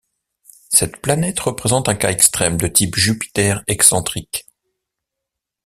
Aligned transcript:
Cette 0.69 0.97
planète 0.99 1.39
représente 1.41 1.87
un 1.87 1.93
cas 1.93 2.09
extrême 2.09 2.57
de 2.57 2.65
type 2.65 2.95
Jupiter 2.95 3.63
excentrique. 3.67 4.47